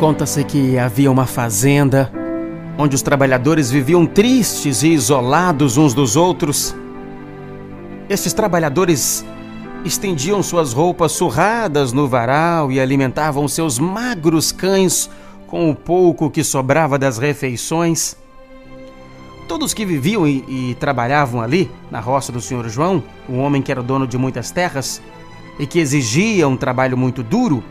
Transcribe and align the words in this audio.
Conta-se 0.00 0.42
que 0.44 0.78
havia 0.78 1.10
uma 1.12 1.26
fazenda 1.26 2.10
onde 2.78 2.96
os 2.96 3.02
trabalhadores 3.02 3.70
viviam 3.70 4.06
tristes 4.06 4.82
e 4.82 4.94
isolados 4.94 5.76
uns 5.76 5.92
dos 5.92 6.16
outros. 6.16 6.74
Estes 8.08 8.32
trabalhadores 8.32 9.22
estendiam 9.84 10.42
suas 10.42 10.72
roupas 10.72 11.12
surradas 11.12 11.92
no 11.92 12.08
varal 12.08 12.72
e 12.72 12.80
alimentavam 12.80 13.46
seus 13.46 13.78
magros 13.78 14.50
cães 14.50 15.10
com 15.46 15.68
o 15.70 15.74
pouco 15.74 16.30
que 16.30 16.42
sobrava 16.42 16.98
das 16.98 17.18
refeições. 17.18 18.16
Todos 19.46 19.74
que 19.74 19.84
viviam 19.84 20.26
e, 20.26 20.70
e, 20.70 20.76
trabalhavam 20.76 21.42
ali, 21.42 21.70
na 21.90 22.00
roça 22.00 22.32
do 22.32 22.40
Senhor 22.40 22.66
João, 22.70 23.04
um 23.28 23.38
homem 23.38 23.60
que 23.60 23.70
era 23.70 23.82
dono 23.82 24.06
de 24.06 24.16
muitas 24.16 24.50
terras 24.50 25.02
e 25.58 25.66
que 25.66 25.78
exigia 25.78 26.48
um 26.48 26.56
trabalho 26.56 26.96
muito 26.96 27.22
duro, 27.22 27.62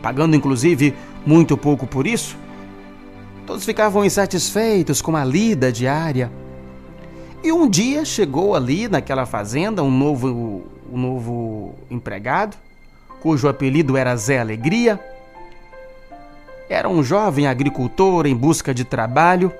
pagando 0.00 0.36
inclusive 0.36 0.94
muito 1.26 1.56
pouco 1.56 1.86
por 1.86 2.06
isso, 2.06 2.36
todos 3.46 3.64
ficavam 3.64 4.04
insatisfeitos 4.04 5.00
com 5.00 5.16
a 5.16 5.24
lida 5.24 5.72
diária. 5.72 6.30
E 7.42 7.52
um 7.52 7.68
dia 7.68 8.04
chegou 8.04 8.54
ali 8.54 8.88
naquela 8.88 9.26
fazenda 9.26 9.82
um 9.82 9.90
novo, 9.90 10.62
um 10.90 10.98
novo 10.98 11.74
empregado, 11.90 12.56
cujo 13.20 13.48
apelido 13.48 13.96
era 13.96 14.16
Zé 14.16 14.38
Alegria. 14.38 14.98
Era 16.68 16.88
um 16.88 17.02
jovem 17.02 17.46
agricultor 17.46 18.26
em 18.26 18.34
busca 18.34 18.72
de 18.72 18.84
trabalho. 18.84 19.52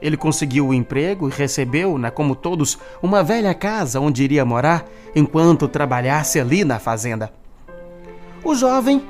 Ele 0.00 0.16
conseguiu 0.16 0.68
o 0.68 0.74
emprego 0.74 1.28
e 1.28 1.32
recebeu, 1.32 1.98
né, 1.98 2.10
como 2.10 2.36
todos, 2.36 2.78
uma 3.02 3.22
velha 3.22 3.54
casa 3.54 4.00
onde 4.00 4.22
iria 4.22 4.44
morar 4.44 4.84
enquanto 5.14 5.66
trabalhasse 5.68 6.38
ali 6.38 6.64
na 6.64 6.78
fazenda. 6.78 7.32
O 8.44 8.54
jovem 8.54 9.02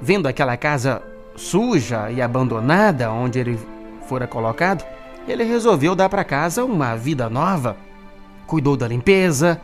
Vendo 0.00 0.26
aquela 0.26 0.56
casa 0.56 1.02
suja 1.36 2.10
e 2.10 2.20
abandonada 2.20 3.10
onde 3.10 3.38
ele 3.38 3.58
fora 4.06 4.26
colocado, 4.26 4.84
ele 5.26 5.44
resolveu 5.44 5.94
dar 5.94 6.08
para 6.08 6.24
casa 6.24 6.64
uma 6.64 6.94
vida 6.94 7.28
nova. 7.30 7.76
Cuidou 8.46 8.76
da 8.76 8.86
limpeza 8.86 9.60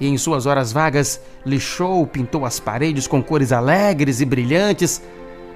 e, 0.00 0.06
em 0.06 0.16
suas 0.16 0.46
horas 0.46 0.72
vagas, 0.72 1.20
lixou, 1.44 2.06
pintou 2.06 2.46
as 2.46 2.60
paredes 2.60 3.06
com 3.06 3.22
cores 3.22 3.52
alegres 3.52 4.20
e 4.20 4.24
brilhantes, 4.24 5.02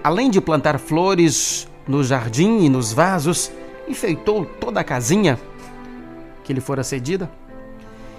além 0.02 0.30
de 0.30 0.40
plantar 0.40 0.78
flores 0.78 1.68
no 1.86 2.02
jardim 2.02 2.64
e 2.64 2.68
nos 2.68 2.92
vasos, 2.92 3.52
enfeitou 3.88 4.44
toda 4.44 4.80
a 4.80 4.84
casinha 4.84 5.38
que 6.42 6.52
lhe 6.52 6.60
fora 6.60 6.82
cedida. 6.82 7.30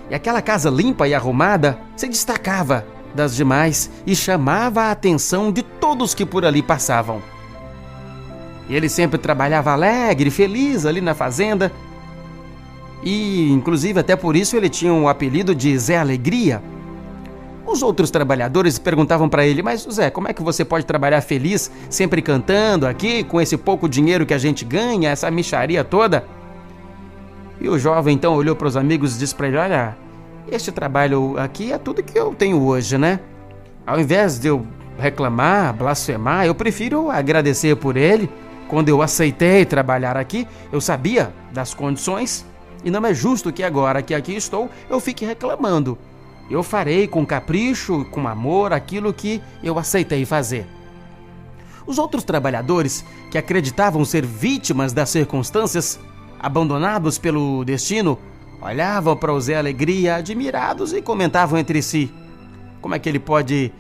E 0.09 0.16
aquela 0.16 0.41
casa 0.41 0.69
limpa 0.69 1.07
e 1.07 1.13
arrumada 1.13 1.77
se 1.95 2.07
destacava 2.07 2.85
das 3.14 3.36
demais 3.36 3.89
e 4.06 4.16
chamava 4.16 4.83
a 4.83 4.92
atenção 4.92 5.52
de 5.52 5.61
todos 5.61 6.14
que 6.14 6.25
por 6.25 6.45
ali 6.45 6.61
passavam. 6.61 7.22
Ele 8.69 8.89
sempre 8.89 9.17
trabalhava 9.17 9.72
alegre, 9.72 10.30
feliz 10.30 10.86
ali 10.86 11.02
na 11.02 11.14
fazenda. 11.14 11.72
E, 13.03 13.52
inclusive, 13.52 14.00
até 14.00 14.16
por 14.16 14.36
isso 14.36 14.56
ele 14.56 14.69
tinha 14.69 14.94
o 14.94 15.09
apelido 15.09 15.53
de 15.53 15.78
Zé 15.78 15.97
Alegria. 15.97 16.61
Os 17.66 17.81
outros 17.81 18.09
trabalhadores 18.09 18.80
perguntavam 18.80 19.28
para 19.28 19.45
ele: 19.45 19.61
Mas, 19.61 19.86
Zé, 19.91 20.09
como 20.09 20.28
é 20.28 20.34
que 20.34 20.41
você 20.41 20.64
pode 20.64 20.86
trabalhar 20.86 21.22
feliz, 21.22 21.72
sempre 21.89 22.22
cantando 22.22 22.88
aqui, 22.88 23.23
com 23.23 23.41
esse 23.41 23.58
pouco 23.58 23.89
dinheiro 23.89 24.25
que 24.25 24.34
a 24.34 24.38
gente 24.38 24.64
ganha, 24.64 25.09
essa 25.09 25.30
micharia 25.30 25.84
toda? 25.84 26.25
E 27.59 27.67
o 27.69 27.78
jovem 27.78 28.16
então 28.16 28.36
olhou 28.36 28.56
para 28.56 28.67
os 28.67 28.78
amigos 28.78 29.16
e 29.16 29.19
disse 29.19 29.36
para 29.36 29.47
ele: 29.47 29.58
Olha, 29.58 29.97
este 30.47 30.72
trabalho 30.72 31.38
aqui 31.38 31.72
é 31.72 31.77
tudo 31.77 32.03
que 32.03 32.17
eu 32.17 32.33
tenho 32.33 32.61
hoje, 32.61 32.97
né? 32.97 33.19
Ao 33.86 33.99
invés 33.99 34.39
de 34.39 34.47
eu 34.47 34.66
reclamar, 34.97 35.73
blasfemar, 35.73 36.45
eu 36.45 36.55
prefiro 36.55 37.09
agradecer 37.09 37.75
por 37.75 37.97
ele. 37.97 38.29
Quando 38.67 38.90
eu 38.90 39.01
aceitei 39.01 39.66
trabalhar 39.66 40.17
aqui, 40.17 40.47
eu 40.72 40.81
sabia 40.81 41.34
das 41.51 41.73
condições 41.73 42.45
e 42.84 42.90
não 42.90 43.06
é 43.06 43.13
justo 43.13 43.51
que 43.51 43.63
agora 43.63 44.01
que 44.01 44.13
aqui 44.13 44.35
estou 44.35 44.69
eu 44.90 45.00
fique 45.00 45.25
reclamando. 45.25 45.97
Eu 46.50 46.62
farei 46.62 47.07
com 47.07 47.25
capricho, 47.25 48.06
com 48.12 48.28
amor, 48.28 48.73
aquilo 48.73 49.13
que 49.13 49.41
eu 49.63 49.79
aceitei 49.79 50.25
fazer. 50.25 50.67
Os 51.85 51.97
outros 51.97 52.23
trabalhadores 52.23 53.03
que 53.31 53.38
acreditavam 53.38 54.03
ser 54.06 54.25
vítimas 54.25 54.94
das 54.94 55.09
circunstâncias, 55.09 56.00
abandonados 56.40 57.17
pelo 57.17 57.63
destino, 57.63 58.17
olhavam 58.63 59.16
para 59.16 59.34
o 59.34 59.40
Zé 59.40 59.56
Alegria 59.56 60.16
admirados 60.16 60.94
e 60.94 61.01
comentavam 61.01 61.59
entre 61.59 61.81
si: 61.81 62.12
como 62.81 62.96
é 62.96 63.00
que 63.00 63.09
ele 63.09 63.19
pode 63.19 63.72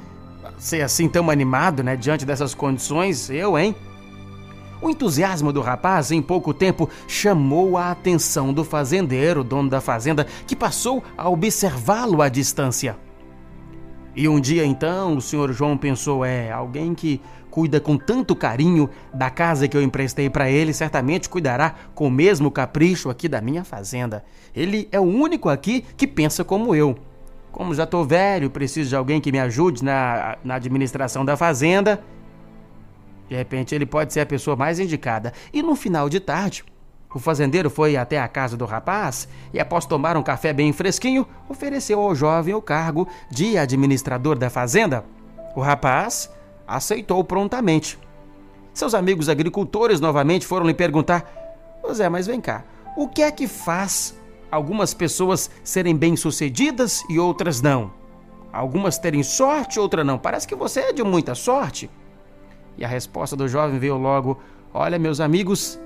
ser 0.57 0.81
assim 0.81 1.07
tão 1.07 1.29
animado, 1.29 1.83
né, 1.83 1.95
diante 1.95 2.25
dessas 2.25 2.53
condições? 2.53 3.29
Eu, 3.29 3.57
hein? 3.57 3.75
O 4.81 4.89
entusiasmo 4.89 5.53
do 5.53 5.61
rapaz, 5.61 6.11
em 6.11 6.21
pouco 6.21 6.53
tempo, 6.53 6.89
chamou 7.07 7.77
a 7.77 7.91
atenção 7.91 8.51
do 8.51 8.65
fazendeiro, 8.65 9.41
dono 9.41 9.69
da 9.69 9.79
fazenda, 9.79 10.27
que 10.45 10.57
passou 10.57 11.01
a 11.17 11.29
observá-lo 11.29 12.21
à 12.21 12.27
distância. 12.27 12.97
E 14.15 14.27
um 14.27 14.39
dia 14.39 14.65
então 14.65 15.17
o 15.17 15.21
senhor 15.21 15.51
João 15.51 15.77
pensou: 15.77 16.23
é, 16.23 16.51
alguém 16.51 16.93
que 16.93 17.19
cuida 17.49 17.79
com 17.79 17.97
tanto 17.97 18.35
carinho 18.35 18.89
da 19.13 19.29
casa 19.29 19.67
que 19.67 19.77
eu 19.77 19.81
emprestei 19.81 20.29
para 20.29 20.49
ele, 20.49 20.73
certamente 20.73 21.29
cuidará 21.29 21.75
com 21.93 22.07
o 22.07 22.11
mesmo 22.11 22.49
capricho 22.49 23.09
aqui 23.09 23.27
da 23.27 23.41
minha 23.41 23.63
fazenda. 23.63 24.23
Ele 24.55 24.87
é 24.91 24.99
o 24.99 25.03
único 25.03 25.49
aqui 25.49 25.85
que 25.95 26.07
pensa 26.07 26.43
como 26.43 26.73
eu. 26.73 26.97
Como 27.51 27.73
já 27.75 27.83
estou 27.83 28.03
velho, 28.03 28.49
preciso 28.49 28.89
de 28.89 28.95
alguém 28.95 29.21
que 29.21 29.31
me 29.31 29.39
ajude 29.39 29.83
na, 29.83 30.37
na 30.43 30.55
administração 30.55 31.23
da 31.23 31.37
fazenda. 31.37 32.03
De 33.29 33.35
repente 33.35 33.75
ele 33.75 33.85
pode 33.85 34.11
ser 34.11 34.21
a 34.21 34.25
pessoa 34.25 34.55
mais 34.55 34.79
indicada. 34.79 35.31
E 35.53 35.61
no 35.61 35.75
final 35.75 36.09
de 36.09 36.19
tarde, 36.19 36.63
o 37.13 37.19
fazendeiro 37.19 37.69
foi 37.69 37.95
até 37.95 38.19
a 38.19 38.27
casa 38.27 38.57
do 38.57 38.65
rapaz 38.65 39.27
e, 39.53 39.59
após 39.59 39.85
tomar 39.85 40.17
um 40.17 40.23
café 40.23 40.51
bem 40.51 40.73
fresquinho, 40.73 41.27
ofereceu 41.47 41.99
ao 41.99 42.15
jovem 42.15 42.53
o 42.53 42.61
cargo 42.61 43.07
de 43.29 43.57
administrador 43.57 44.37
da 44.37 44.49
fazenda. 44.49 45.05
O 45.55 45.61
rapaz 45.61 46.29
aceitou 46.67 47.23
prontamente. 47.23 47.99
Seus 48.73 48.95
amigos 48.95 49.29
agricultores 49.29 49.99
novamente 49.99 50.47
foram 50.47 50.65
lhe 50.65 50.73
perguntar: 50.73 51.31
José, 51.85 52.09
mas 52.09 52.25
vem 52.25 52.41
cá, 52.41 52.63
o 52.97 53.07
que 53.07 53.21
é 53.21 53.31
que 53.31 53.47
faz 53.47 54.17
algumas 54.49 54.93
pessoas 54.93 55.51
serem 55.63 55.95
bem-sucedidas 55.95 57.03
e 57.09 57.19
outras 57.19 57.61
não? 57.61 57.91
Algumas 58.51 58.97
terem 58.97 59.21
sorte, 59.23 59.79
outra 59.79 60.03
não. 60.03 60.17
Parece 60.17 60.47
que 60.47 60.55
você 60.55 60.79
é 60.79 60.93
de 60.93 61.03
muita 61.03 61.35
sorte. 61.35 61.89
E 62.77 62.83
a 62.83 62.87
resposta 62.87 63.35
do 63.35 63.47
jovem 63.47 63.77
veio 63.77 63.97
logo: 63.97 64.39
Olha, 64.73 64.97
meus 64.97 65.19
amigos, 65.19 65.79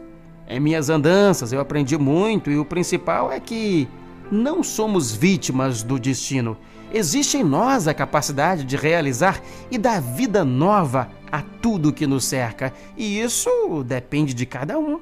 em 0.48 0.60
minhas 0.60 0.90
andanças 0.90 1.52
eu 1.52 1.60
aprendi 1.60 1.98
muito 1.98 2.50
e 2.50 2.58
o 2.58 2.66
principal 2.66 3.32
é 3.32 3.40
que 3.40 3.88
não 4.32 4.64
somos 4.64 5.14
vítimas 5.14 5.84
do 5.84 6.00
destino. 6.00 6.58
Existe 6.94 7.38
em 7.38 7.44
nós 7.44 7.88
a 7.88 7.94
capacidade 7.94 8.64
de 8.64 8.78
realizar 8.78 9.42
e 9.70 9.78
dar 9.78 10.02
vida 10.02 10.46
nova 10.46 11.10
a 11.30 11.42
tudo 11.42 11.92
que 11.92 12.08
nos 12.08 12.24
cerca, 12.24 12.74
e 12.96 13.20
isso 13.20 13.84
depende 13.86 14.34
de 14.34 14.46
cada 14.46 14.80
um. 14.80 15.02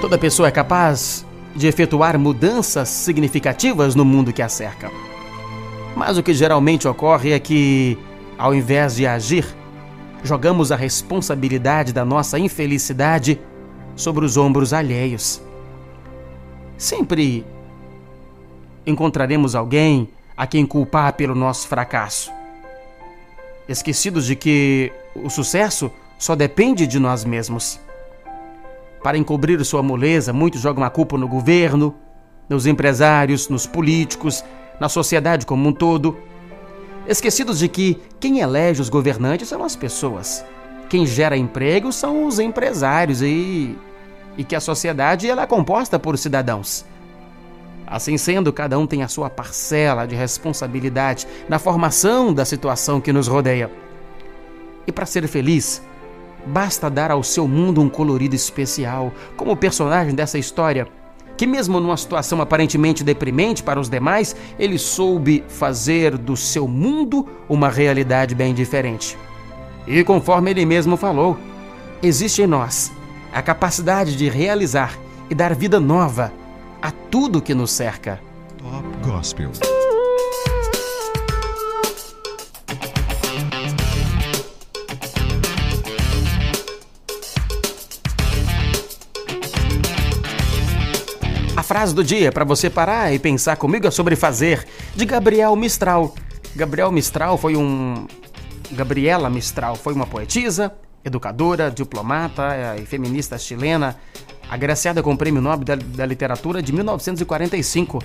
Toda 0.00 0.18
pessoa 0.18 0.48
é 0.48 0.50
capaz 0.50 1.24
de 1.54 1.68
efetuar 1.68 2.18
mudanças 2.18 2.88
significativas 2.88 3.94
no 3.94 4.04
mundo 4.04 4.32
que 4.32 4.42
a 4.42 4.48
cerca. 4.48 4.90
Mas 5.94 6.18
o 6.18 6.22
que 6.22 6.34
geralmente 6.34 6.86
ocorre 6.88 7.32
é 7.32 7.38
que, 7.38 7.96
ao 8.36 8.54
invés 8.54 8.96
de 8.96 9.06
agir, 9.06 9.46
jogamos 10.26 10.72
a 10.72 10.76
responsabilidade 10.76 11.92
da 11.92 12.04
nossa 12.04 12.38
infelicidade 12.38 13.40
sobre 13.94 14.24
os 14.24 14.36
ombros 14.36 14.72
alheios. 14.72 15.40
Sempre 16.76 17.44
encontraremos 18.86 19.54
alguém 19.54 20.08
a 20.36 20.46
quem 20.46 20.66
culpar 20.66 21.14
pelo 21.14 21.34
nosso 21.34 21.66
fracasso. 21.66 22.30
Esquecidos 23.68 24.26
de 24.26 24.36
que 24.36 24.92
o 25.14 25.30
sucesso 25.30 25.90
só 26.18 26.36
depende 26.36 26.86
de 26.86 26.98
nós 26.98 27.24
mesmos. 27.24 27.80
Para 29.02 29.18
encobrir 29.18 29.64
sua 29.64 29.82
moleza, 29.82 30.32
muitos 30.32 30.60
jogam 30.60 30.84
a 30.84 30.90
culpa 30.90 31.16
no 31.16 31.26
governo, 31.26 31.94
nos 32.48 32.66
empresários, 32.66 33.48
nos 33.48 33.66
políticos, 33.66 34.44
na 34.78 34.88
sociedade 34.88 35.46
como 35.46 35.68
um 35.68 35.72
todo 35.72 36.16
esquecidos 37.08 37.58
de 37.58 37.68
que 37.68 38.00
quem 38.18 38.40
elege 38.40 38.80
os 38.80 38.88
governantes 38.88 39.48
são 39.48 39.62
as 39.62 39.76
pessoas. 39.76 40.44
Quem 40.88 41.06
gera 41.06 41.36
emprego 41.36 41.92
são 41.92 42.26
os 42.26 42.38
empresários 42.38 43.22
e, 43.22 43.76
e 44.36 44.44
que 44.44 44.54
a 44.54 44.60
sociedade 44.60 45.28
ela 45.28 45.42
é 45.42 45.46
composta 45.46 45.98
por 45.98 46.16
cidadãos. 46.16 46.84
Assim 47.86 48.18
sendo, 48.18 48.52
cada 48.52 48.78
um 48.78 48.86
tem 48.86 49.02
a 49.02 49.08
sua 49.08 49.30
parcela 49.30 50.06
de 50.06 50.16
responsabilidade 50.16 51.26
na 51.48 51.58
formação 51.58 52.34
da 52.34 52.44
situação 52.44 53.00
que 53.00 53.12
nos 53.12 53.28
rodeia. 53.28 53.70
E 54.86 54.92
para 54.92 55.06
ser 55.06 55.26
feliz, 55.28 55.82
basta 56.46 56.90
dar 56.90 57.10
ao 57.10 57.22
seu 57.22 57.46
mundo 57.46 57.80
um 57.80 57.88
colorido 57.88 58.34
especial, 58.34 59.12
como 59.36 59.52
o 59.52 59.56
personagem 59.56 60.14
dessa 60.14 60.38
história 60.38 60.88
que, 61.36 61.46
mesmo 61.46 61.80
numa 61.80 61.96
situação 61.96 62.40
aparentemente 62.40 63.04
deprimente 63.04 63.62
para 63.62 63.78
os 63.78 63.88
demais, 63.88 64.34
ele 64.58 64.78
soube 64.78 65.44
fazer 65.48 66.16
do 66.16 66.36
seu 66.36 66.66
mundo 66.66 67.26
uma 67.48 67.68
realidade 67.68 68.34
bem 68.34 68.54
diferente. 68.54 69.16
E 69.86 70.02
conforme 70.02 70.50
ele 70.50 70.64
mesmo 70.64 70.96
falou, 70.96 71.36
existe 72.02 72.42
em 72.42 72.46
nós 72.46 72.90
a 73.32 73.42
capacidade 73.42 74.16
de 74.16 74.28
realizar 74.28 74.98
e 75.28 75.34
dar 75.34 75.54
vida 75.54 75.78
nova 75.78 76.32
a 76.80 76.90
tudo 76.90 77.42
que 77.42 77.54
nos 77.54 77.70
cerca. 77.70 78.20
Top 78.58 78.86
Gospel. 79.02 79.50
Frase 91.66 91.92
do 91.92 92.04
dia 92.04 92.30
para 92.30 92.44
você 92.44 92.70
parar 92.70 93.12
e 93.12 93.18
pensar 93.18 93.56
comigo 93.56 93.86
é 93.88 93.90
sobre 93.90 94.14
fazer, 94.14 94.64
de 94.94 95.04
Gabriel 95.04 95.54
Mistral. 95.56 96.14
Gabriel 96.54 96.92
Mistral 96.92 97.36
foi 97.36 97.56
um. 97.56 98.06
Gabriela 98.70 99.28
Mistral 99.28 99.74
foi 99.74 99.92
uma 99.92 100.06
poetisa, 100.06 100.72
educadora, 101.04 101.70
diplomata 101.70 102.76
e 102.80 102.86
feminista 102.86 103.36
chilena, 103.36 103.96
agraciada 104.48 105.02
com 105.02 105.12
o 105.12 105.18
Prêmio 105.18 105.42
Nobel 105.42 105.64
da, 105.64 105.74
da 105.74 106.06
Literatura 106.06 106.62
de 106.62 106.72
1945. 106.72 108.00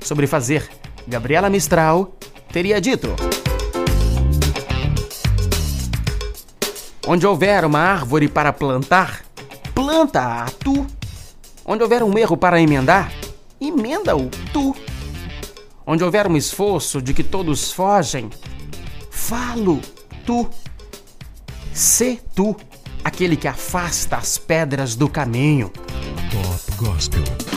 Sobre 0.00 0.26
fazer, 0.26 0.68
Gabriela 1.06 1.50
Mistral 1.50 2.16
teria 2.50 2.80
dito: 2.80 3.14
Onde 7.06 7.26
houver 7.26 7.64
uma 7.64 7.78
árvore 7.78 8.26
para 8.26 8.52
plantar, 8.52 9.22
planta-a 9.74 10.46
tu. 10.58 10.86
Onde 11.64 11.82
houver 11.82 12.02
um 12.02 12.16
erro 12.18 12.36
para 12.36 12.60
emendar, 12.60 13.12
emenda-o 13.60 14.28
tu. 14.52 14.74
Onde 15.86 16.02
houver 16.02 16.26
um 16.26 16.36
esforço 16.36 17.00
de 17.00 17.14
que 17.14 17.22
todos 17.22 17.72
fogem, 17.72 18.30
falo 19.10 19.80
tu. 20.26 20.48
Sê 21.72 22.18
tu 22.34 22.56
aquele 23.04 23.36
que 23.36 23.48
afasta 23.48 24.16
as 24.16 24.38
pedras 24.38 24.94
do 24.94 25.08
caminho. 25.08 25.70
Top 26.30 26.76
Gospel. 26.76 27.51